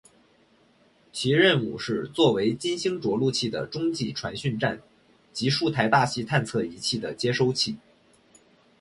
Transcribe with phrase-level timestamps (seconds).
[1.13, 4.81] 其任务是做为金星着陆器的中继传讯站
[5.31, 7.77] 及数台大气探测仪器的接收器。